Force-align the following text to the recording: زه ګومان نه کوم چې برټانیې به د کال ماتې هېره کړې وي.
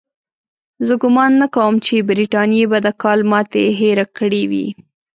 زه 0.87 0.93
ګومان 1.01 1.31
نه 1.41 1.47
کوم 1.55 1.75
چې 1.85 2.05
برټانیې 2.07 2.65
به 2.71 2.79
د 2.85 2.87
کال 3.01 3.19
ماتې 3.31 3.63
هېره 3.79 4.05
کړې 4.17 4.43
وي. 4.51 4.67